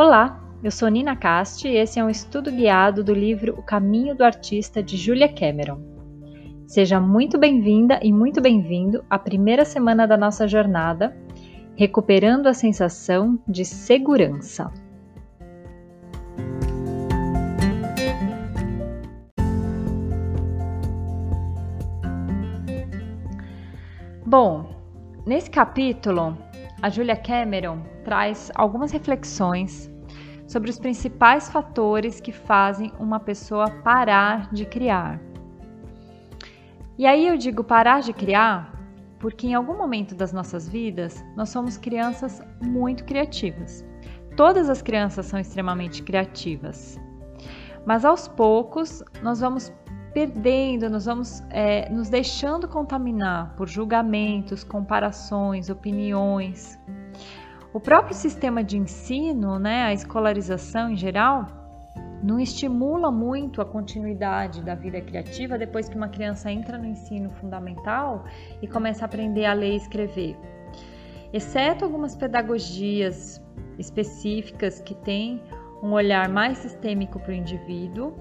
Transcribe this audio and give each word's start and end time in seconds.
Olá, 0.00 0.40
eu 0.62 0.70
sou 0.70 0.86
Nina 0.86 1.16
Cast 1.16 1.66
e 1.66 1.74
esse 1.76 1.98
é 1.98 2.04
um 2.04 2.08
estudo 2.08 2.52
guiado 2.52 3.02
do 3.02 3.12
livro 3.12 3.58
O 3.58 3.62
Caminho 3.64 4.14
do 4.14 4.22
Artista 4.22 4.80
de 4.80 4.96
Julia 4.96 5.28
Cameron. 5.28 5.80
Seja 6.68 7.00
muito 7.00 7.36
bem-vinda 7.36 7.98
e 8.00 8.12
muito 8.12 8.40
bem-vindo 8.40 9.04
à 9.10 9.18
primeira 9.18 9.64
semana 9.64 10.06
da 10.06 10.16
nossa 10.16 10.46
jornada, 10.46 11.16
recuperando 11.74 12.46
a 12.46 12.54
sensação 12.54 13.42
de 13.48 13.64
segurança. 13.64 14.72
Bom, 24.24 24.76
nesse 25.26 25.50
capítulo, 25.50 26.38
a 26.80 26.88
Julia 26.88 27.16
Cameron 27.16 27.82
traz 28.04 28.50
algumas 28.54 28.92
reflexões 28.92 29.90
sobre 30.46 30.70
os 30.70 30.78
principais 30.78 31.48
fatores 31.48 32.20
que 32.20 32.32
fazem 32.32 32.92
uma 32.98 33.18
pessoa 33.18 33.68
parar 33.68 34.52
de 34.52 34.64
criar. 34.64 35.20
E 36.96 37.06
aí 37.06 37.26
eu 37.26 37.36
digo 37.36 37.62
parar 37.62 38.00
de 38.00 38.12
criar 38.12 38.74
porque 39.18 39.48
em 39.48 39.54
algum 39.54 39.76
momento 39.76 40.14
das 40.14 40.32
nossas 40.32 40.68
vidas 40.68 41.24
nós 41.36 41.48
somos 41.48 41.76
crianças 41.76 42.40
muito 42.62 43.04
criativas. 43.04 43.84
Todas 44.36 44.70
as 44.70 44.80
crianças 44.80 45.26
são 45.26 45.40
extremamente 45.40 46.02
criativas, 46.02 46.98
mas 47.84 48.04
aos 48.04 48.28
poucos 48.28 49.02
nós 49.20 49.40
vamos 49.40 49.72
perdendo, 50.18 50.90
nós 50.90 51.04
vamos 51.04 51.44
é, 51.48 51.88
nos 51.90 52.08
deixando 52.08 52.66
contaminar 52.66 53.54
por 53.54 53.68
julgamentos, 53.68 54.64
comparações, 54.64 55.70
opiniões. 55.70 56.76
O 57.72 57.78
próprio 57.78 58.16
sistema 58.16 58.64
de 58.64 58.76
ensino, 58.76 59.60
né, 59.60 59.84
a 59.84 59.92
escolarização 59.92 60.90
em 60.90 60.96
geral, 60.96 61.46
não 62.20 62.40
estimula 62.40 63.12
muito 63.12 63.62
a 63.62 63.64
continuidade 63.64 64.60
da 64.60 64.74
vida 64.74 65.00
criativa 65.00 65.56
depois 65.56 65.88
que 65.88 65.96
uma 65.96 66.08
criança 66.08 66.50
entra 66.50 66.76
no 66.76 66.86
ensino 66.86 67.30
fundamental 67.30 68.24
e 68.60 68.66
começa 68.66 69.04
a 69.04 69.06
aprender 69.06 69.44
a 69.44 69.52
ler 69.52 69.74
e 69.74 69.76
escrever. 69.76 70.36
Exceto 71.32 71.84
algumas 71.84 72.16
pedagogias 72.16 73.40
específicas 73.78 74.80
que 74.80 74.96
têm 74.96 75.40
um 75.80 75.92
olhar 75.92 76.28
mais 76.28 76.58
sistêmico 76.58 77.20
para 77.20 77.30
o 77.30 77.34
indivíduo, 77.34 78.16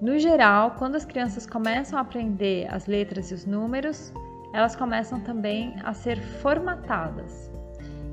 no 0.00 0.16
geral, 0.16 0.76
quando 0.78 0.94
as 0.94 1.04
crianças 1.04 1.44
começam 1.44 1.98
a 1.98 2.02
aprender 2.02 2.72
as 2.72 2.86
letras 2.86 3.32
e 3.32 3.34
os 3.34 3.44
números, 3.44 4.12
elas 4.52 4.76
começam 4.76 5.20
também 5.20 5.74
a 5.82 5.92
ser 5.92 6.20
formatadas. 6.20 7.50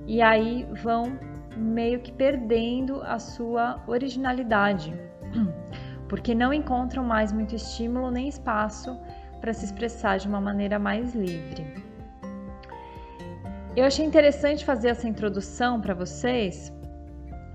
E 0.07 0.19
aí 0.19 0.67
vão 0.81 1.19
meio 1.55 1.99
que 1.99 2.11
perdendo 2.11 3.01
a 3.03 3.19
sua 3.19 3.83
originalidade, 3.87 4.93
porque 6.09 6.33
não 6.33 6.51
encontram 6.51 7.03
mais 7.03 7.31
muito 7.31 7.55
estímulo 7.55 8.09
nem 8.09 8.27
espaço 8.27 8.99
para 9.39 9.53
se 9.53 9.65
expressar 9.65 10.17
de 10.17 10.27
uma 10.27 10.41
maneira 10.41 10.79
mais 10.79 11.13
livre. 11.13 11.65
Eu 13.75 13.85
achei 13.85 14.03
interessante 14.03 14.65
fazer 14.65 14.89
essa 14.89 15.07
introdução 15.07 15.79
para 15.79 15.93
vocês, 15.93 16.73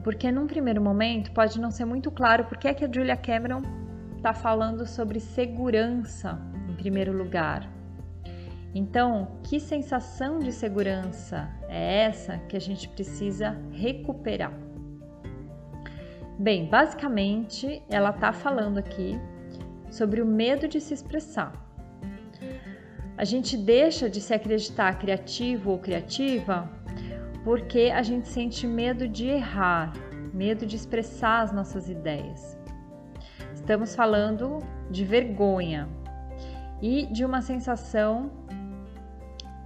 porque 0.05 0.31
num 0.31 0.47
primeiro 0.47 0.81
momento 0.81 1.33
pode 1.33 1.61
não 1.61 1.71
ser 1.71 1.85
muito 1.85 2.13
claro 2.13 2.45
porque 2.45 2.69
é 2.69 2.75
que 2.75 2.85
a 2.85 2.93
Julia 2.93 3.17
Cameron 3.17 3.80
está 4.21 4.35
falando 4.35 4.87
sobre 4.87 5.19
segurança 5.19 6.39
em 6.69 6.75
primeiro 6.75 7.11
lugar. 7.11 7.67
Então, 8.75 9.39
que 9.43 9.59
sensação 9.59 10.39
de 10.39 10.53
segurança 10.53 11.49
é 11.69 12.03
essa 12.03 12.37
que 12.47 12.55
a 12.55 12.61
gente 12.61 12.87
precisa 12.87 13.59
recuperar? 13.73 14.53
Bem, 16.39 16.67
basicamente, 16.67 17.83
ela 17.89 18.11
está 18.11 18.31
falando 18.31 18.77
aqui 18.77 19.19
sobre 19.91 20.21
o 20.21 20.27
medo 20.27 20.69
de 20.69 20.83
se 20.83 20.93
expressar. 20.93 21.53
A 23.17 23.25
gente 23.25 23.57
deixa 23.57 24.09
de 24.11 24.21
se 24.21 24.35
acreditar 24.35 24.99
criativo 24.99 25.71
ou 25.71 25.79
criativa 25.79 26.71
porque 27.43 27.91
a 27.93 28.03
gente 28.03 28.29
sente 28.29 28.67
medo 28.67 29.09
de 29.09 29.29
errar, 29.29 29.95
medo 30.35 30.67
de 30.67 30.77
expressar 30.77 31.41
as 31.41 31.53
nossas 31.53 31.89
ideias. 31.89 32.60
Estamos 33.71 33.95
falando 33.95 34.59
de 34.91 35.05
vergonha 35.05 35.89
e 36.83 37.07
de 37.07 37.25
uma 37.25 37.41
sensação 37.41 38.29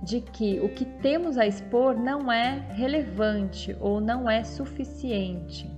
de 0.03 0.20
que 0.20 0.60
o 0.60 0.69
que 0.69 0.84
temos 0.84 1.38
a 1.38 1.47
expor 1.47 1.98
não 1.98 2.31
é 2.31 2.66
relevante 2.72 3.75
ou 3.81 4.03
não 4.03 4.28
é 4.28 4.44
suficiente. 4.44 5.75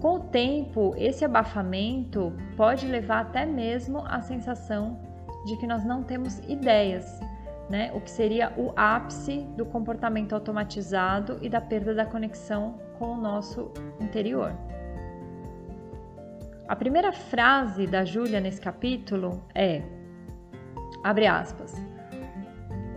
Com 0.00 0.14
o 0.14 0.20
tempo, 0.20 0.94
esse 0.96 1.22
abafamento 1.22 2.32
pode 2.56 2.86
levar 2.86 3.26
até 3.26 3.44
mesmo 3.44 3.98
à 4.06 4.22
sensação 4.22 4.98
de 5.44 5.54
que 5.58 5.66
nós 5.66 5.84
não 5.84 6.02
temos 6.02 6.38
ideias, 6.48 7.20
né? 7.68 7.92
o 7.92 8.00
que 8.00 8.10
seria 8.10 8.54
o 8.56 8.72
ápice 8.74 9.40
do 9.54 9.66
comportamento 9.66 10.34
automatizado 10.34 11.38
e 11.42 11.50
da 11.50 11.60
perda 11.60 11.94
da 11.94 12.06
conexão 12.06 12.78
com 12.98 13.12
o 13.12 13.20
nosso 13.20 13.70
interior. 14.00 14.56
A 16.68 16.74
primeira 16.74 17.12
frase 17.12 17.86
da 17.86 18.04
Júlia 18.04 18.40
nesse 18.40 18.60
capítulo 18.60 19.40
é: 19.54 19.82
abre 21.04 21.24
aspas. 21.24 21.72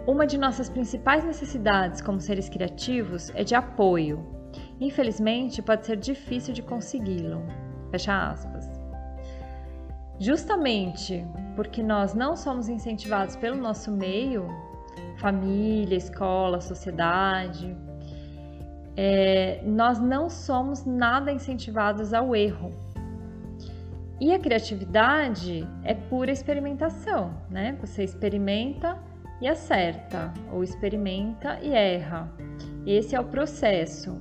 Uma 0.07 0.25
de 0.25 0.39
nossas 0.39 0.67
principais 0.67 1.23
necessidades 1.23 2.01
como 2.01 2.19
seres 2.19 2.49
criativos 2.49 3.29
é 3.35 3.43
de 3.43 3.53
apoio. 3.53 4.25
Infelizmente, 4.79 5.61
pode 5.61 5.85
ser 5.85 5.97
difícil 5.97 6.51
de 6.51 6.63
consegui-lo. 6.63 7.43
Fecha 7.91 8.31
aspas. 8.31 8.67
Justamente 10.17 11.23
porque 11.55 11.83
nós 11.83 12.15
não 12.15 12.35
somos 12.35 12.69
incentivados 12.69 13.35
pelo 13.35 13.55
nosso 13.55 13.91
meio, 13.91 14.47
família, 15.17 15.95
escola, 15.95 16.59
sociedade, 16.59 17.77
é, 18.97 19.61
nós 19.63 19.99
não 19.99 20.27
somos 20.27 20.85
nada 20.85 21.31
incentivados 21.31 22.15
ao 22.15 22.35
erro 22.35 22.88
e 24.19 24.33
a 24.33 24.39
criatividade 24.39 25.67
é 25.83 25.93
pura 25.93 26.31
experimentação, 26.31 27.33
né? 27.49 27.77
Você 27.79 28.03
experimenta 28.03 28.97
e 29.41 29.47
acerta, 29.47 30.33
ou 30.51 30.63
experimenta 30.63 31.59
e 31.61 31.71
erra. 31.71 32.29
Esse 32.85 33.15
é 33.15 33.19
o 33.19 33.23
processo. 33.23 34.17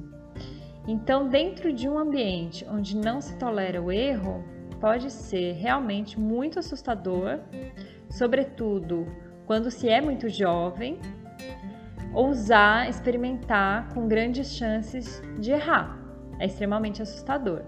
Então, 0.87 1.29
dentro 1.29 1.73
de 1.73 1.89
um 1.89 1.99
ambiente 1.99 2.65
onde 2.71 2.97
não 2.97 3.21
se 3.21 3.37
tolera 3.37 3.83
o 3.83 3.91
erro, 3.91 4.45
pode 4.81 5.11
ser 5.11 5.53
realmente 5.55 6.19
muito 6.19 6.59
assustador, 6.59 7.41
sobretudo 8.09 9.07
quando 9.47 9.71
se 9.71 9.89
é 9.89 10.01
muito 10.01 10.29
jovem, 10.29 10.99
ousar 12.15 12.89
experimentar 12.89 13.93
com 13.93 14.07
grandes 14.07 14.53
chances 14.55 15.21
de 15.39 15.51
errar. 15.51 15.99
É 16.39 16.47
extremamente 16.47 17.03
assustador. 17.03 17.63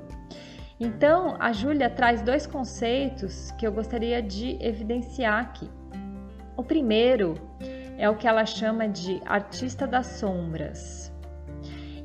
Então, 0.83 1.37
a 1.39 1.53
Júlia 1.53 1.91
traz 1.91 2.23
dois 2.23 2.47
conceitos 2.47 3.51
que 3.59 3.67
eu 3.67 3.73
gostaria 3.73 4.23
de 4.23 4.57
evidenciar 4.65 5.39
aqui. 5.39 5.71
O 6.57 6.63
primeiro 6.65 7.35
é 7.99 8.09
o 8.09 8.17
que 8.17 8.27
ela 8.27 8.47
chama 8.47 8.89
de 8.89 9.21
artista 9.27 9.87
das 9.87 10.07
sombras. 10.07 11.13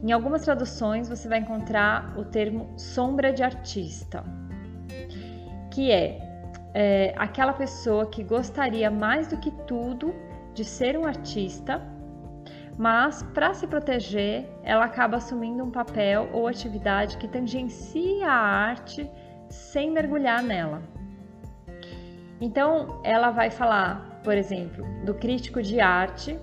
Em 0.03 0.11
algumas 0.11 0.43
traduções 0.43 1.07
você 1.07 1.25
vai 1.29 1.39
encontrar 1.39 2.19
o 2.19 2.25
termo 2.25 2.77
sombra 2.77 3.31
de 3.31 3.41
artista, 3.41 4.25
que 5.71 5.89
é, 5.89 6.19
é 6.73 7.13
aquela 7.15 7.53
pessoa 7.53 8.07
que 8.07 8.25
gostaria 8.25 8.91
mais 8.91 9.29
do 9.29 9.37
que 9.37 9.51
tudo 9.65 10.13
de 10.53 10.65
ser 10.65 10.97
um 10.97 11.05
artista 11.05 11.81
mas 12.77 13.23
para 13.23 13.53
se 13.53 13.65
proteger, 13.67 14.45
ela 14.63 14.85
acaba 14.85 15.17
assumindo 15.17 15.63
um 15.63 15.71
papel 15.71 16.29
ou 16.33 16.47
atividade 16.47 17.17
que 17.17 17.27
tangencia 17.27 18.27
a 18.27 18.35
arte 18.35 19.09
sem 19.49 19.91
mergulhar 19.91 20.43
nela. 20.43 20.81
Então, 22.41 22.99
ela 23.03 23.31
vai 23.31 23.49
falar, 23.49 24.19
por 24.23 24.35
exemplo, 24.35 24.85
do 25.05 25.13
crítico 25.13 25.61
de 25.61 25.79
arte, 25.79 26.37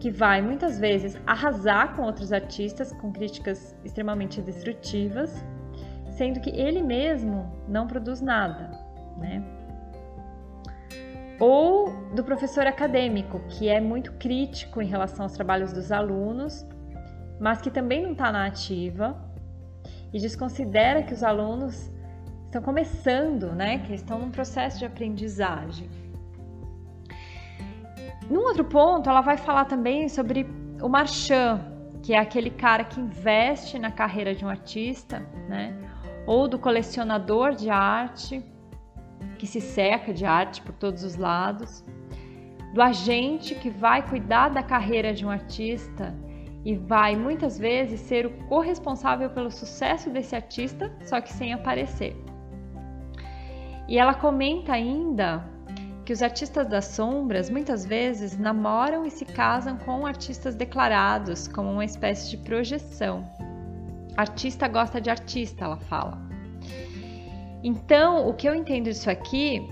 que 0.00 0.10
vai 0.10 0.40
muitas 0.40 0.78
vezes 0.78 1.20
arrasar 1.26 1.94
com 1.94 2.02
outros 2.02 2.32
artistas 2.32 2.92
com 2.94 3.12
críticas 3.12 3.76
extremamente 3.84 4.40
destrutivas, 4.40 5.44
sendo 6.16 6.40
que 6.40 6.50
ele 6.50 6.82
mesmo 6.82 7.52
não 7.68 7.86
produz 7.86 8.20
nada, 8.20 8.70
né? 9.18 9.44
Ou 11.42 11.90
do 12.14 12.22
professor 12.22 12.68
acadêmico, 12.68 13.40
que 13.48 13.68
é 13.68 13.80
muito 13.80 14.12
crítico 14.12 14.80
em 14.80 14.86
relação 14.86 15.24
aos 15.24 15.32
trabalhos 15.32 15.72
dos 15.72 15.90
alunos, 15.90 16.64
mas 17.40 17.60
que 17.60 17.68
também 17.68 18.00
não 18.00 18.12
está 18.12 18.30
na 18.30 18.46
ativa 18.46 19.20
e 20.12 20.20
desconsidera 20.20 21.02
que 21.02 21.12
os 21.12 21.24
alunos 21.24 21.90
estão 22.44 22.62
começando, 22.62 23.46
né, 23.56 23.78
que 23.78 23.92
estão 23.92 24.20
num 24.20 24.30
processo 24.30 24.78
de 24.78 24.84
aprendizagem. 24.84 25.90
Num 28.30 28.42
outro 28.42 28.64
ponto, 28.64 29.10
ela 29.10 29.20
vai 29.20 29.36
falar 29.36 29.64
também 29.64 30.08
sobre 30.08 30.46
o 30.80 30.88
Marchand, 30.88 31.60
que 32.04 32.14
é 32.14 32.18
aquele 32.20 32.50
cara 32.50 32.84
que 32.84 33.00
investe 33.00 33.80
na 33.80 33.90
carreira 33.90 34.32
de 34.32 34.44
um 34.44 34.48
artista, 34.48 35.18
né? 35.48 35.76
Ou 36.24 36.46
do 36.46 36.56
colecionador 36.56 37.52
de 37.52 37.68
arte, 37.68 38.51
que 39.38 39.46
se 39.46 39.60
seca 39.60 40.12
de 40.12 40.24
arte 40.24 40.62
por 40.62 40.74
todos 40.74 41.04
os 41.04 41.16
lados, 41.16 41.84
do 42.72 42.80
agente 42.80 43.54
que 43.54 43.70
vai 43.70 44.06
cuidar 44.08 44.48
da 44.48 44.62
carreira 44.62 45.12
de 45.12 45.26
um 45.26 45.30
artista 45.30 46.14
e 46.64 46.76
vai 46.76 47.16
muitas 47.16 47.58
vezes 47.58 48.00
ser 48.00 48.26
o 48.26 48.30
corresponsável 48.46 49.28
pelo 49.30 49.50
sucesso 49.50 50.10
desse 50.10 50.34
artista, 50.34 50.92
só 51.04 51.20
que 51.20 51.32
sem 51.32 51.52
aparecer. 51.52 52.16
E 53.88 53.98
ela 53.98 54.14
comenta 54.14 54.72
ainda 54.72 55.44
que 56.04 56.12
os 56.12 56.22
artistas 56.22 56.66
das 56.66 56.86
sombras 56.86 57.50
muitas 57.50 57.84
vezes 57.84 58.38
namoram 58.38 59.04
e 59.04 59.10
se 59.10 59.24
casam 59.24 59.76
com 59.76 60.06
artistas 60.06 60.54
declarados 60.54 61.46
como 61.48 61.70
uma 61.70 61.84
espécie 61.84 62.30
de 62.30 62.38
projeção. 62.38 63.24
Artista 64.16 64.68
gosta 64.68 65.00
de 65.00 65.10
artista, 65.10 65.64
ela 65.64 65.76
fala. 65.76 66.31
Então, 67.62 68.28
o 68.28 68.34
que 68.34 68.48
eu 68.48 68.54
entendo 68.54 68.84
disso 68.84 69.08
aqui 69.08 69.68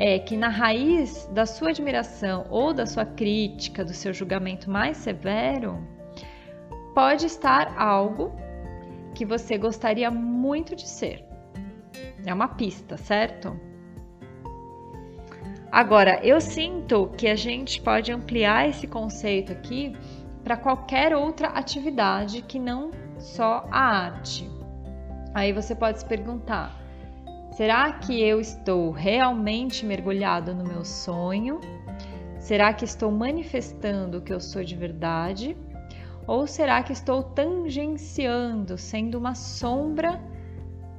é 0.00 0.18
que 0.18 0.36
na 0.36 0.48
raiz 0.48 1.26
da 1.32 1.46
sua 1.46 1.70
admiração 1.70 2.46
ou 2.50 2.72
da 2.72 2.86
sua 2.86 3.04
crítica, 3.04 3.84
do 3.84 3.92
seu 3.92 4.12
julgamento 4.12 4.70
mais 4.70 4.96
severo, 4.96 5.78
pode 6.94 7.26
estar 7.26 7.80
algo 7.80 8.32
que 9.14 9.24
você 9.24 9.56
gostaria 9.56 10.10
muito 10.10 10.74
de 10.74 10.88
ser. 10.88 11.24
É 12.26 12.34
uma 12.34 12.48
pista, 12.48 12.96
certo? 12.96 13.58
Agora, 15.70 16.20
eu 16.24 16.40
sinto 16.40 17.08
que 17.16 17.28
a 17.28 17.36
gente 17.36 17.80
pode 17.80 18.10
ampliar 18.10 18.68
esse 18.68 18.86
conceito 18.86 19.52
aqui 19.52 19.94
para 20.42 20.56
qualquer 20.56 21.14
outra 21.14 21.48
atividade 21.48 22.42
que 22.42 22.58
não 22.58 22.90
só 23.18 23.66
a 23.70 23.80
arte. 23.80 24.48
Aí 25.34 25.52
você 25.52 25.74
pode 25.74 25.98
se 26.00 26.06
perguntar: 26.06 26.74
será 27.58 27.92
que 27.92 28.22
eu 28.22 28.40
estou 28.40 28.92
realmente 28.92 29.84
mergulhado 29.84 30.54
no 30.54 30.62
meu 30.62 30.84
sonho? 30.84 31.60
Será 32.38 32.72
que 32.72 32.84
estou 32.84 33.10
manifestando 33.10 34.18
o 34.18 34.20
que 34.20 34.32
eu 34.32 34.38
sou 34.38 34.62
de 34.62 34.76
verdade? 34.76 35.56
Ou 36.24 36.46
será 36.46 36.84
que 36.84 36.92
estou 36.92 37.20
tangenciando, 37.20 38.78
sendo 38.78 39.18
uma 39.18 39.34
sombra 39.34 40.22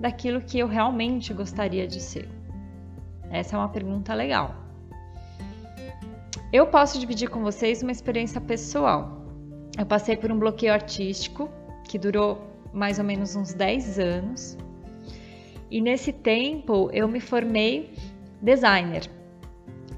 daquilo 0.02 0.42
que 0.42 0.60
eu 0.60 0.68
realmente 0.68 1.34
gostaria 1.34 1.88
de 1.88 2.02
ser? 2.02 2.28
Essa 3.32 3.56
é 3.56 3.58
uma 3.58 3.70
pergunta 3.70 4.14
legal. 4.14 4.54
Eu 6.52 6.68
posso 6.68 7.00
dividir 7.00 7.30
com 7.30 7.42
vocês 7.42 7.82
uma 7.82 7.94
experiência 7.94 8.42
pessoal. 8.42 9.24
Eu 9.78 9.86
passei 9.86 10.18
por 10.18 10.30
um 10.30 10.38
bloqueio 10.38 10.74
artístico 10.74 11.50
que 11.88 11.98
durou 11.98 12.38
mais 12.74 13.00
ou 13.00 13.06
menos 13.06 13.34
uns 13.34 13.54
10 13.54 13.98
anos. 13.98 14.58
E 15.70 15.80
nesse 15.82 16.12
tempo 16.12 16.90
eu 16.92 17.08
me 17.08 17.20
formei 17.20 17.94
designer. 18.42 19.04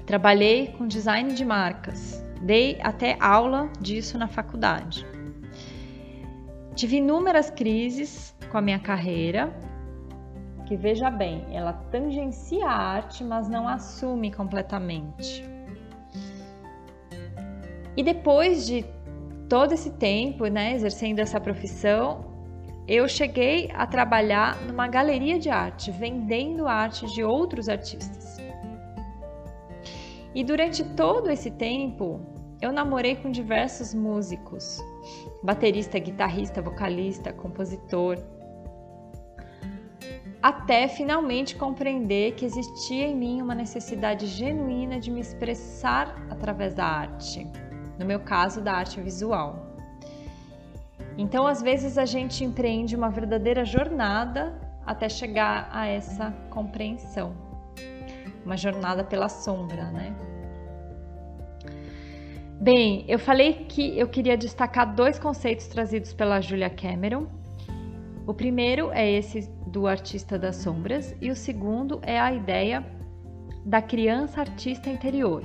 Trabalhei 0.04 0.68
com 0.78 0.86
design 0.86 1.32
de 1.32 1.44
marcas. 1.44 2.22
Dei 2.42 2.78
até 2.82 3.16
aula 3.20 3.70
disso 3.80 4.18
na 4.18 4.28
faculdade. 4.28 5.06
Tive 6.74 6.96
inúmeras 6.96 7.50
crises 7.50 8.34
com 8.50 8.58
a 8.58 8.62
minha 8.62 8.78
carreira, 8.78 9.54
que 10.66 10.76
veja 10.76 11.10
bem, 11.10 11.46
ela 11.50 11.72
tangencia 11.72 12.66
a 12.66 12.74
arte, 12.74 13.22
mas 13.22 13.48
não 13.48 13.68
assume 13.68 14.32
completamente. 14.32 15.44
E 17.96 18.02
depois 18.02 18.66
de 18.66 18.84
todo 19.48 19.72
esse 19.72 19.90
tempo, 19.90 20.46
né, 20.46 20.72
exercendo 20.72 21.18
essa 21.18 21.38
profissão, 21.38 22.31
eu 22.86 23.08
cheguei 23.08 23.70
a 23.74 23.86
trabalhar 23.86 24.60
numa 24.62 24.88
galeria 24.88 25.38
de 25.38 25.48
arte, 25.48 25.90
vendendo 25.90 26.66
arte 26.66 27.06
de 27.06 27.22
outros 27.22 27.68
artistas. 27.68 28.38
E 30.34 30.42
durante 30.42 30.82
todo 30.82 31.30
esse 31.30 31.50
tempo, 31.50 32.20
eu 32.60 32.72
namorei 32.72 33.16
com 33.16 33.30
diversos 33.30 33.94
músicos, 33.94 34.78
baterista, 35.42 35.98
guitarrista, 35.98 36.62
vocalista, 36.62 37.32
compositor, 37.32 38.18
até 40.42 40.88
finalmente 40.88 41.54
compreender 41.54 42.34
que 42.34 42.44
existia 42.44 43.06
em 43.06 43.14
mim 43.14 43.40
uma 43.40 43.54
necessidade 43.54 44.26
genuína 44.26 44.98
de 44.98 45.10
me 45.10 45.20
expressar 45.20 46.26
através 46.28 46.74
da 46.74 46.84
arte, 46.84 47.46
no 47.96 48.04
meu 48.04 48.20
caso, 48.20 48.60
da 48.60 48.72
arte 48.72 49.00
visual. 49.00 49.71
Então, 51.16 51.46
às 51.46 51.60
vezes, 51.60 51.98
a 51.98 52.04
gente 52.04 52.44
empreende 52.44 52.96
uma 52.96 53.10
verdadeira 53.10 53.64
jornada 53.64 54.54
até 54.84 55.08
chegar 55.08 55.68
a 55.70 55.86
essa 55.86 56.32
compreensão, 56.50 57.34
uma 58.44 58.56
jornada 58.56 59.04
pela 59.04 59.28
sombra, 59.28 59.90
né? 59.90 60.14
Bem, 62.60 63.04
eu 63.08 63.18
falei 63.18 63.64
que 63.68 63.98
eu 63.98 64.08
queria 64.08 64.36
destacar 64.36 64.94
dois 64.94 65.18
conceitos 65.18 65.66
trazidos 65.66 66.12
pela 66.12 66.40
Julia 66.40 66.70
Cameron. 66.70 67.26
O 68.24 68.32
primeiro 68.32 68.90
é 68.92 69.10
esse 69.10 69.50
do 69.66 69.86
artista 69.86 70.38
das 70.38 70.56
sombras 70.56 71.14
e 71.20 71.30
o 71.30 71.34
segundo 71.34 72.00
é 72.02 72.20
a 72.20 72.32
ideia 72.32 72.86
da 73.64 73.82
criança 73.82 74.40
artista 74.40 74.88
interior. 74.88 75.42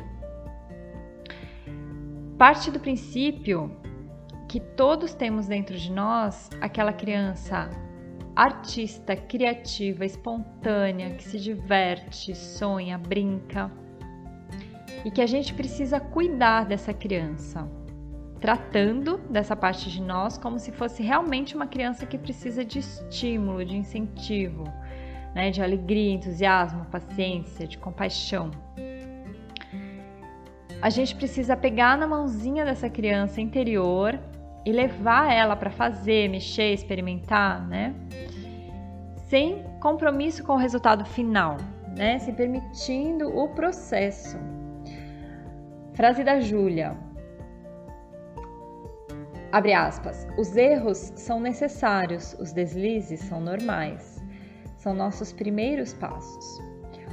Parte 2.37 2.69
do 2.69 2.79
princípio 2.79 3.71
que 4.47 4.59
todos 4.59 5.13
temos 5.13 5.47
dentro 5.47 5.77
de 5.77 5.91
nós 5.91 6.49
aquela 6.61 6.93
criança 6.93 7.69
artista, 8.35 9.15
criativa, 9.15 10.05
espontânea, 10.05 11.15
que 11.15 11.23
se 11.23 11.39
diverte, 11.39 12.35
sonha, 12.35 12.97
brinca 12.97 13.71
e 15.03 15.09
que 15.09 15.21
a 15.21 15.25
gente 15.25 15.53
precisa 15.53 15.99
cuidar 15.99 16.65
dessa 16.65 16.93
criança, 16.93 17.67
tratando 18.39 19.17
dessa 19.29 19.55
parte 19.55 19.89
de 19.89 20.01
nós 20.01 20.37
como 20.37 20.59
se 20.59 20.71
fosse 20.71 21.01
realmente 21.01 21.55
uma 21.55 21.65
criança 21.65 22.05
que 22.05 22.17
precisa 22.17 22.63
de 22.63 22.79
estímulo, 22.79 23.65
de 23.65 23.75
incentivo, 23.75 24.63
né, 25.33 25.49
de 25.49 25.61
alegria, 25.61 26.13
entusiasmo, 26.13 26.85
paciência, 26.85 27.67
de 27.67 27.77
compaixão. 27.77 28.51
A 30.79 30.91
gente 30.91 31.15
precisa 31.15 31.57
pegar 31.57 31.97
na 31.97 32.05
mãozinha 32.05 32.63
dessa 32.63 32.87
criança 32.87 33.41
interior 33.41 34.19
e 34.65 34.71
levar 34.71 35.33
ela 35.33 35.55
para 35.55 35.69
fazer, 35.69 36.29
mexer, 36.29 36.73
experimentar, 36.73 37.67
né? 37.67 37.95
Sem 39.27 39.63
compromisso 39.79 40.43
com 40.43 40.53
o 40.53 40.57
resultado 40.57 41.05
final, 41.05 41.57
né? 41.97 42.19
Se 42.19 42.31
permitindo 42.31 43.27
o 43.27 43.49
processo. 43.49 44.37
Frase 45.93 46.23
da 46.23 46.39
Júlia. 46.39 46.95
Abre 49.51 49.73
aspas. 49.73 50.27
Os 50.37 50.55
erros 50.55 51.11
são 51.15 51.39
necessários, 51.39 52.35
os 52.39 52.51
deslizes 52.51 53.21
são 53.21 53.39
normais. 53.39 54.21
São 54.75 54.93
nossos 54.93 55.33
primeiros 55.33 55.93
passos. 55.93 56.61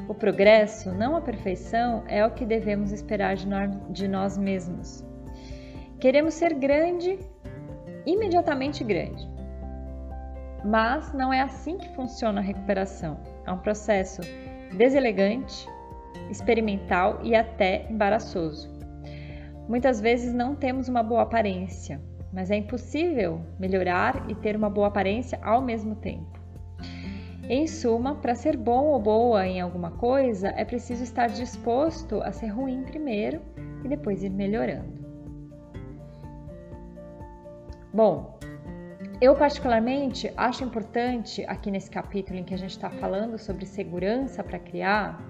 O 0.06 0.14
progresso, 0.14 0.92
não 0.92 1.16
a 1.16 1.20
perfeição, 1.20 2.04
é 2.06 2.24
o 2.26 2.30
que 2.30 2.44
devemos 2.44 2.92
esperar 2.92 3.36
de 3.36 4.08
nós, 4.08 4.36
mesmos. 4.36 5.02
Queremos 5.98 6.34
ser 6.34 6.52
grande, 6.54 7.18
imediatamente 8.06 8.82
grande. 8.84 9.28
Mas 10.64 11.12
não 11.12 11.32
é 11.32 11.40
assim 11.40 11.76
que 11.76 11.94
funciona 11.94 12.40
a 12.40 12.44
recuperação. 12.44 13.18
É 13.46 13.52
um 13.52 13.58
processo 13.58 14.22
deselegante, 14.76 15.68
experimental 16.30 17.20
e 17.22 17.34
até 17.34 17.86
embaraçoso. 17.90 18.72
Muitas 19.68 20.00
vezes 20.00 20.32
não 20.32 20.54
temos 20.54 20.88
uma 20.88 21.02
boa 21.02 21.22
aparência, 21.22 22.00
mas 22.32 22.50
é 22.50 22.56
impossível 22.56 23.40
melhorar 23.58 24.28
e 24.28 24.34
ter 24.34 24.56
uma 24.56 24.68
boa 24.68 24.88
aparência 24.88 25.38
ao 25.42 25.62
mesmo 25.62 25.94
tempo. 25.94 26.34
Em 27.48 27.66
suma, 27.66 28.14
para 28.14 28.34
ser 28.34 28.56
bom 28.56 28.86
ou 28.86 28.98
boa 28.98 29.46
em 29.46 29.60
alguma 29.60 29.90
coisa, 29.90 30.48
é 30.56 30.64
preciso 30.64 31.04
estar 31.04 31.28
disposto 31.28 32.22
a 32.22 32.32
ser 32.32 32.48
ruim 32.48 32.84
primeiro 32.84 33.40
e 33.84 33.88
depois 33.88 34.22
ir 34.22 34.30
melhorando. 34.30 34.93
Bom, 37.94 38.36
eu 39.20 39.36
particularmente 39.36 40.28
acho 40.36 40.64
importante 40.64 41.44
aqui 41.46 41.70
nesse 41.70 41.88
capítulo 41.88 42.40
em 42.40 42.42
que 42.42 42.52
a 42.52 42.58
gente 42.58 42.72
está 42.72 42.90
falando 42.90 43.38
sobre 43.38 43.64
segurança 43.64 44.42
para 44.42 44.58
criar, 44.58 45.22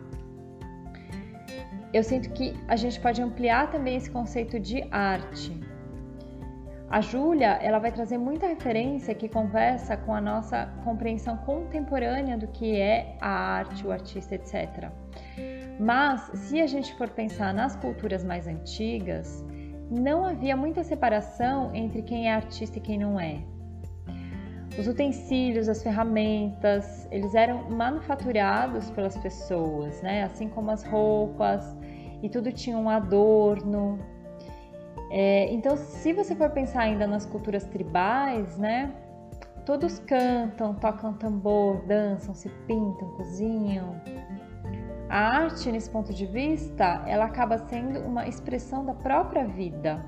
eu 1.92 2.02
sinto 2.02 2.30
que 2.30 2.54
a 2.66 2.75
gente 2.75 2.99
pode 2.99 3.21
ampliar 3.21 3.71
também 3.71 3.97
esse 3.97 4.11
conceito 4.11 4.59
de 4.59 4.83
arte. 4.90 5.52
A 6.88 7.02
Júlia, 7.02 7.59
ela 7.61 7.78
vai 7.78 7.92
trazer 7.92 8.16
muita 8.16 8.47
referência 8.47 9.14
que 9.14 9.28
conversa 9.28 9.94
com 9.99 10.14
a 10.14 10.21
nossa 10.23 10.64
compreensão 10.85 11.37
contemporânea 11.37 12.38
do 12.38 12.49
que 12.49 12.80
é 12.80 13.14
a 13.21 13.28
arte, 13.28 13.87
o 13.87 13.92
artista, 13.92 14.37
etc. 14.37 14.88
Mas 15.78 16.30
se 16.35 16.62
a 16.62 16.66
gente 16.66 16.94
for 16.94 17.11
pensar 17.11 17.52
nas 17.52 17.76
culturas 17.76 18.25
mais 18.25 18.47
antigas, 18.47 19.44
não 19.90 20.24
havia 20.24 20.56
muita 20.56 20.82
separação 20.82 21.74
entre 21.74 22.02
quem 22.02 22.28
é 22.28 22.34
artista 22.34 22.78
e 22.78 22.80
quem 22.80 22.98
não 22.98 23.18
é. 23.18 23.38
Os 24.78 24.88
utensílios, 24.88 25.68
as 25.68 25.82
ferramentas, 25.82 27.06
eles 27.10 27.34
eram 27.34 27.70
manufaturados 27.70 28.90
pelas 28.90 29.16
pessoas, 29.16 30.02
né? 30.02 30.24
Assim 30.24 30.48
como 30.48 30.70
as 30.70 30.82
roupas, 30.82 31.76
e 32.22 32.28
tudo 32.28 32.50
tinha 32.50 32.76
um 32.76 32.88
adorno. 32.88 33.98
É, 35.10 35.52
então, 35.52 35.76
se 35.76 36.12
você 36.12 36.34
for 36.34 36.50
pensar 36.50 36.80
ainda 36.80 37.06
nas 37.06 37.24
culturas 37.24 37.64
tribais, 37.64 38.58
né? 38.58 38.92
Todos 39.64 39.98
cantam, 40.00 40.74
tocam 40.74 41.12
tambor, 41.14 41.86
dançam, 41.86 42.34
se 42.34 42.48
pintam, 42.66 43.08
cozinham. 43.16 43.94
A 45.08 45.18
arte, 45.18 45.70
nesse 45.70 45.90
ponto 45.90 46.12
de 46.12 46.26
vista, 46.26 47.02
ela 47.06 47.26
acaba 47.26 47.58
sendo 47.58 48.00
uma 48.00 48.26
expressão 48.26 48.84
da 48.84 48.94
própria 48.94 49.46
vida. 49.46 50.04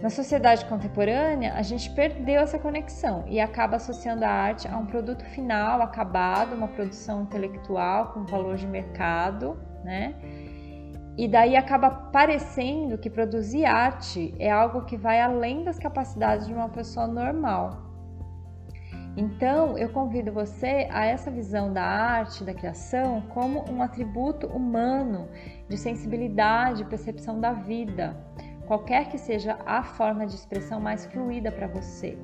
Na 0.00 0.10
sociedade 0.10 0.64
contemporânea, 0.66 1.54
a 1.54 1.62
gente 1.62 1.88
perdeu 1.90 2.40
essa 2.40 2.58
conexão 2.58 3.24
e 3.26 3.40
acaba 3.40 3.76
associando 3.76 4.24
a 4.24 4.28
arte 4.28 4.68
a 4.68 4.76
um 4.76 4.86
produto 4.86 5.24
final, 5.24 5.80
acabado, 5.80 6.54
uma 6.54 6.68
produção 6.68 7.22
intelectual 7.22 8.12
com 8.12 8.24
valor 8.24 8.56
de 8.56 8.66
mercado, 8.66 9.58
né? 9.82 10.14
E 11.16 11.28
daí 11.28 11.56
acaba 11.56 11.90
parecendo 11.90 12.98
que 12.98 13.08
produzir 13.08 13.64
arte 13.64 14.34
é 14.38 14.50
algo 14.50 14.84
que 14.84 14.96
vai 14.96 15.20
além 15.20 15.62
das 15.62 15.78
capacidades 15.78 16.46
de 16.46 16.52
uma 16.52 16.68
pessoa 16.68 17.06
normal. 17.06 17.93
Então, 19.16 19.78
eu 19.78 19.88
convido 19.90 20.32
você 20.32 20.88
a 20.90 21.06
essa 21.06 21.30
visão 21.30 21.72
da 21.72 21.84
arte, 21.84 22.42
da 22.42 22.52
criação, 22.52 23.22
como 23.28 23.64
um 23.70 23.80
atributo 23.80 24.48
humano 24.48 25.28
de 25.68 25.76
sensibilidade 25.76 26.84
percepção 26.84 27.40
da 27.40 27.52
vida 27.52 28.16
qualquer 28.66 29.08
que 29.08 29.18
seja 29.18 29.58
a 29.66 29.82
forma 29.82 30.26
de 30.26 30.34
expressão 30.34 30.80
mais 30.80 31.06
fluida 31.06 31.50
para 31.52 31.66
você. 31.66 32.18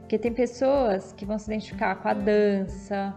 Porque 0.00 0.18
tem 0.18 0.32
pessoas 0.32 1.12
que 1.12 1.24
vão 1.24 1.38
se 1.38 1.50
identificar 1.50 1.96
com 1.96 2.08
a 2.08 2.14
dança, 2.14 3.14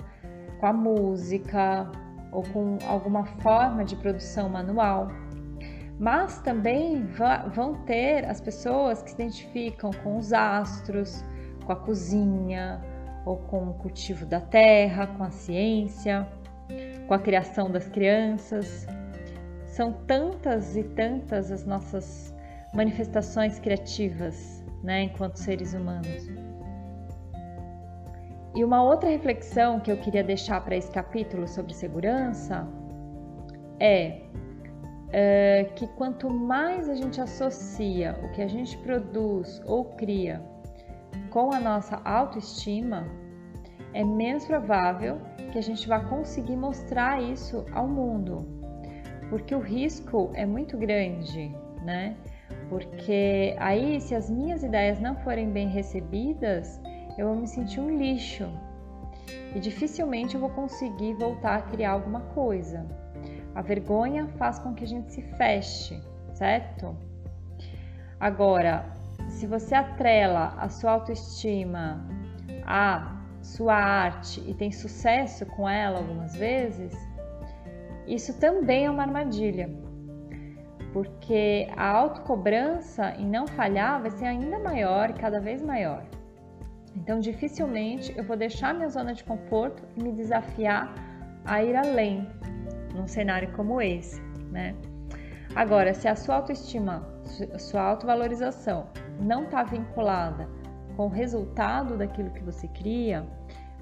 com 0.60 0.66
a 0.66 0.74
música 0.74 1.90
ou 2.32 2.44
com 2.44 2.78
alguma 2.88 3.26
forma 3.26 3.84
de 3.84 3.96
produção 3.96 4.50
manual. 4.50 5.08
Mas 6.00 6.40
também 6.42 7.08
vão 7.54 7.76
ter 7.86 8.26
as 8.26 8.42
pessoas 8.42 9.02
que 9.02 9.10
se 9.10 9.16
identificam 9.16 9.92
com 10.04 10.18
os 10.18 10.34
astros, 10.34 11.24
com 11.66 11.72
a 11.72 11.76
cozinha, 11.76 12.82
ou 13.25 13.38
com 13.38 13.70
o 13.70 13.74
cultivo 13.75 14.25
da 14.25 14.39
terra, 14.39 15.08
com 15.08 15.24
a 15.24 15.32
ciência, 15.32 16.27
com 17.08 17.13
a 17.13 17.20
criação 17.20 17.72
das 17.72 17.88
crianças. 17.88 18.86
São 19.65 19.94
tantas 20.06 20.75
e 20.75 20.84
tantas 20.84 21.51
as 21.51 21.65
nossas 21.65 22.34
manifestações 22.74 23.60
criativas, 23.60 24.63
né, 24.84 25.03
enquanto 25.03 25.38
seres 25.38 25.74
humanos. 25.74 26.30
E 28.56 28.63
uma 28.63 28.84
outra 28.84 29.10
reflexão 29.10 29.80
que 29.80 29.92
eu 29.92 29.98
queria 29.98 30.24
deixar 30.24 30.63
para 30.63 30.75
esse 30.75 30.92
capítulo 30.92 31.48
sobre 31.48 31.74
segurança 31.74 32.68
é, 33.80 34.22
é 35.12 35.63
que 35.75 35.88
quanto 35.88 36.30
mais 36.30 36.88
a 36.88 36.94
gente 36.94 37.20
associa 37.20 38.15
o 38.24 38.32
que 38.32 38.44
a 38.44 38.48
gente 38.48 38.77
produz 38.77 39.60
ou 39.65 39.86
cria 39.86 40.53
com 41.34 41.52
a 41.52 41.60
nossa 41.60 42.00
autoestima, 42.06 43.08
é 43.92 44.04
menos 44.04 44.46
provável 44.46 45.20
que 45.52 45.58
a 45.58 45.62
gente 45.62 45.88
vá 45.88 46.00
conseguir 46.00 46.56
mostrar 46.56 47.20
isso 47.22 47.66
ao 47.72 47.88
mundo, 47.88 48.48
porque 49.32 49.56
o 49.56 49.60
risco 49.60 50.30
é 50.36 50.46
muito 50.46 50.78
grande, 50.78 51.52
né? 51.84 52.16
porque 52.70 53.56
aí, 53.58 54.00
se 54.00 54.16
as 54.16 54.30
minhas 54.30 54.63
ideias 54.63 55.00
não 55.00 55.16
forem 55.18 55.50
bem 55.50 55.68
recebidas, 55.68 56.80
eu 57.18 57.28
vou 57.28 57.36
me 57.36 57.48
sentir 57.48 57.80
um 57.80 57.98
lixo 57.98 58.48
e 59.56 59.60
dificilmente 59.60 60.36
eu 60.36 60.42
vou 60.42 60.50
conseguir 60.50 61.13
voltar 61.16 61.56
a 61.56 61.62
criar 61.62 61.92
alguma 61.92 62.22
coisa. 62.22 62.86
A 63.56 63.62
vergonha 63.62 64.28
faz 64.38 64.60
com 64.60 64.74
que 64.74 64.84
a 64.84 64.88
gente 64.88 65.12
se 65.12 65.22
feche, 65.38 66.00
certo? 66.34 66.96
Agora, 68.20 68.86
se 69.34 69.48
você 69.48 69.75
atrela 69.75 70.54
a 70.58 70.70
sua 70.70 70.92
autoestima 70.92 72.06
à 72.66 73.20
sua 73.42 73.75
arte 73.75 74.42
e 74.48 74.54
tem 74.54 74.72
sucesso 74.72 75.46
com 75.46 75.68
ela 75.68 75.98
algumas 75.98 76.36
vezes, 76.36 76.94
isso 78.08 78.40
também 78.40 78.86
é 78.86 78.90
uma 78.90 79.04
armadilha 79.04 79.70
porque 80.94 81.68
a 81.75 81.90
autocobrança 81.90 83.16
em 83.18 83.28
não 83.28 83.48
falhar 83.48 84.00
vai 84.00 84.12
ser 84.12 84.25
ainda 84.25 84.60
maior 84.60 85.10
e 85.10 85.13
cada 85.13 85.40
vez 85.40 85.62
maior. 85.62 86.06
Então, 86.96 87.20
dificilmente 87.20 88.16
eu 88.16 88.24
vou 88.24 88.38
deixar 88.38 88.75
minha 88.75 88.88
zona 88.88 89.16
de 89.16 89.24
conforto 89.24 89.82
e 89.98 90.04
me 90.04 90.12
desafiar 90.12 90.94
a 91.44 91.63
ir 91.63 91.75
além 91.75 92.30
num 92.94 93.08
cenário 93.08 93.52
como 93.54 93.82
esse, 93.82 94.22
né? 94.52 94.75
Agora, 95.56 95.94
se 95.96 96.08
a 96.08 96.16
sua 96.16 96.36
autoestima, 96.36 97.08
sua 97.58 97.82
autovalorização 97.82 98.88
não 99.20 99.46
está 99.46 99.63
vinculada 99.63 100.48
com 100.96 101.05
o 101.05 101.10
resultado 101.10 101.98
daquilo 101.98 102.32
que 102.32 102.43
você 102.43 102.67
cria, 102.67 103.25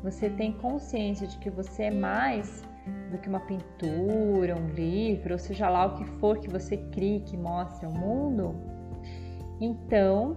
você 0.03 0.29
tem 0.29 0.53
consciência 0.53 1.27
de 1.27 1.37
que 1.37 1.49
você 1.49 1.83
é 1.83 1.91
mais 1.91 2.63
do 3.11 3.17
que 3.17 3.29
uma 3.29 3.41
pintura, 3.41 4.55
um 4.55 4.67
livro, 4.67 5.33
ou 5.33 5.39
seja 5.39 5.69
lá 5.69 5.85
o 5.85 5.95
que 5.95 6.05
for 6.19 6.39
que 6.39 6.49
você 6.49 6.77
crie 6.77 7.21
que 7.21 7.37
mostre 7.37 7.85
ao 7.85 7.91
mundo, 7.91 8.55
então 9.59 10.35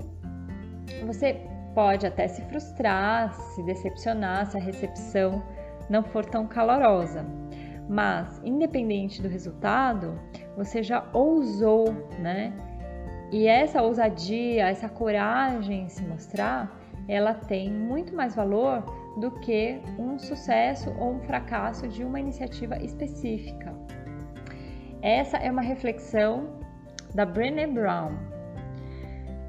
você 1.07 1.41
pode 1.75 2.07
até 2.07 2.29
se 2.29 2.43
frustrar, 2.43 3.33
se 3.33 3.63
decepcionar 3.63 4.47
se 4.47 4.57
a 4.57 4.61
recepção 4.61 5.43
não 5.89 6.03
for 6.03 6.25
tão 6.25 6.47
calorosa. 6.47 7.25
Mas, 7.89 8.41
independente 8.45 9.21
do 9.21 9.29
resultado, 9.29 10.19
você 10.57 10.83
já 10.83 11.07
ousou, 11.13 11.93
né? 12.19 12.53
E 13.35 13.49
essa 13.49 13.83
ousadia, 13.83 14.69
essa 14.69 14.89
coragem 14.89 15.87
em 15.87 15.89
se 15.89 16.05
mostrar, 16.05 16.73
ela 17.09 17.35
tem 17.35 17.69
muito 17.69 18.15
mais 18.15 18.33
valor 18.33 18.85
do 19.19 19.29
que 19.41 19.81
um 19.99 20.17
sucesso 20.21 20.95
ou 21.01 21.15
um 21.15 21.21
fracasso 21.23 21.89
de 21.89 22.05
uma 22.05 22.21
iniciativa 22.21 22.81
específica. 22.81 23.75
Essa 25.03 25.39
é 25.39 25.51
uma 25.51 25.63
reflexão 25.63 26.61
da 27.13 27.27
Brené 27.27 27.67
Brown. 27.67 28.13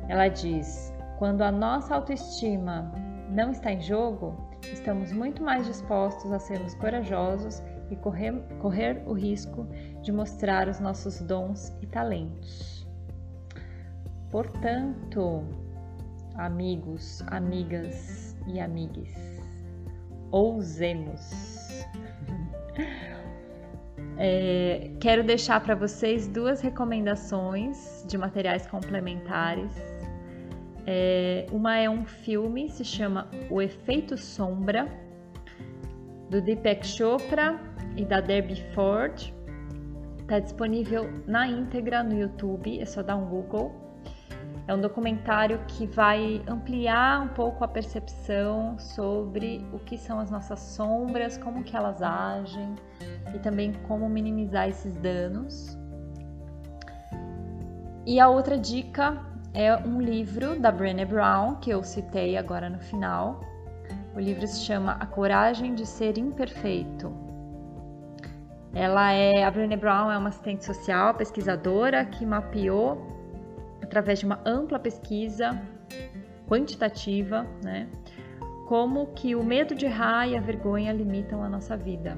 Ela 0.10 0.30
diz: 0.30 0.92
quando 1.20 1.44
a 1.44 1.52
nossa 1.52 1.94
autoestima 1.94 2.92
não 3.30 3.52
está 3.52 3.72
em 3.72 3.82
jogo, 3.82 4.36
estamos 4.64 5.12
muito 5.12 5.44
mais 5.44 5.68
dispostos 5.68 6.32
a 6.32 6.40
sermos 6.40 6.74
corajosos 6.74 7.62
e 7.92 7.96
correr, 7.98 8.34
correr 8.60 9.04
o 9.06 9.14
risco 9.14 9.68
de 10.02 10.12
mostrar 10.12 10.68
os 10.68 10.80
nossos 10.80 11.22
dons 11.22 11.72
e 11.84 11.86
talentos. 11.86 12.75
Portanto, 14.36 15.46
amigos, 16.36 17.24
amigas 17.28 18.36
e 18.46 18.60
amigues, 18.60 19.14
ousemos. 20.30 21.86
É, 24.18 24.92
quero 25.02 25.26
deixar 25.26 25.60
para 25.60 25.76
vocês 25.76 26.26
duas 26.26 26.62
recomendações 26.62 28.06
de 28.08 28.18
materiais 28.18 28.66
complementares. 28.66 29.74
É, 30.88 31.46
uma 31.52 31.78
é 31.78 31.90
um 31.90 32.06
filme, 32.06 32.70
se 32.70 32.86
chama 32.86 33.30
O 33.50 33.62
Efeito 33.62 34.18
Sombra, 34.18 34.88
do 36.30 36.42
Deepak 36.42 36.88
Chopra 36.88 37.60
e 37.98 38.06
da 38.06 38.22
Debbie 38.22 38.64
Ford. 38.74 39.34
Está 40.22 40.40
disponível 40.40 41.10
na 41.28 41.46
íntegra 41.46 42.02
no 42.02 42.18
YouTube, 42.18 42.80
é 42.80 42.86
só 42.86 43.04
dar 43.04 43.18
um 43.18 43.26
Google. 43.26 43.85
É 44.68 44.74
um 44.74 44.82
documentário 44.82 45.60
que 45.68 45.86
vai 45.86 46.42
ampliar 46.48 47.22
um 47.22 47.28
pouco 47.28 47.64
a 47.64 47.68
percepção 47.68 48.80
sobre 48.80 49.64
o 49.72 49.78
que 49.78 49.96
são 49.96 50.20
as 50.20 50.32
nossas 50.32 50.60
sombras, 50.60 51.38
como 51.38 51.64
que 51.64 51.78
elas 51.78 52.02
agem 52.02 52.74
e 53.36 53.40
também 53.40 53.74
como 53.88 54.10
minimizar 54.10 54.68
esses 54.68 54.96
danos. 54.98 55.78
E 58.08 58.20
a 58.20 58.28
outra 58.28 58.58
dica 58.58 59.22
é 59.54 59.76
um 59.78 60.02
livro 60.02 60.60
da 60.60 60.72
Brené 60.72 61.06
Brown, 61.06 61.56
que 61.56 61.70
eu 61.70 61.84
citei 61.84 62.36
agora 62.36 62.68
no 62.68 62.80
final. 62.80 63.42
O 64.16 64.20
livro 64.20 64.48
se 64.48 64.62
chama 64.62 64.94
A 65.00 65.06
Coragem 65.06 65.76
de 65.76 65.86
Ser 65.86 66.18
Imperfeito. 66.18 67.14
Ela 68.74 69.12
é 69.12 69.44
a 69.44 69.52
Brené 69.52 69.78
Brown 69.78 70.12
é 70.12 70.18
uma 70.18 70.30
assistente 70.30 70.66
social, 70.66 71.14
pesquisadora 71.14 72.04
que 72.04 72.26
mapeou 72.26 73.25
através 73.82 74.20
de 74.20 74.26
uma 74.26 74.40
ampla 74.46 74.80
pesquisa 74.80 75.60
quantitativa, 76.48 77.46
né? 77.64 77.90
Como 78.68 79.08
que 79.08 79.36
o 79.36 79.44
medo 79.44 79.76
de 79.76 79.86
errar 79.86 80.28
e 80.28 80.36
a 80.36 80.42
vergonha 80.42 80.92
limitam 80.92 81.44
a 81.44 81.50
nossa 81.50 81.78
vida. 81.78 82.18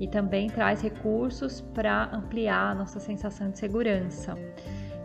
E 0.00 0.08
também 0.08 0.48
traz 0.48 0.82
recursos 0.82 1.60
para 1.60 2.10
ampliar 2.12 2.72
a 2.72 2.74
nossa 2.74 2.98
sensação 2.98 3.50
de 3.50 3.58
segurança. 3.58 4.34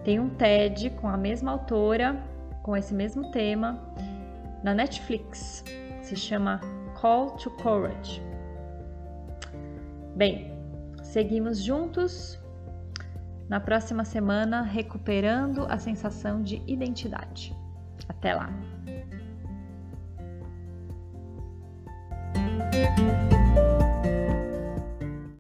Tem 0.04 0.20
um 0.20 0.30
TED 0.30 0.92
com 0.92 1.08
a 1.08 1.18
mesma 1.18 1.52
autora, 1.52 2.24
com 2.64 2.76
esse 2.76 2.94
mesmo 2.94 3.30
tema, 3.32 3.80
na 4.64 4.74
Netflix. 4.74 5.64
Se 6.02 6.16
chama 6.16 6.62
Call 7.00 7.32
to 7.32 7.52
Courage. 7.52 8.22
Bem, 10.16 10.52
seguimos 11.04 11.62
juntos 11.62 12.40
na 13.48 13.60
próxima 13.60 14.04
semana 14.04 14.62
recuperando 14.62 15.66
a 15.70 15.78
sensação 15.78 16.42
de 16.42 16.62
identidade. 16.68 17.56
Até 18.08 18.34
lá! 18.34 18.50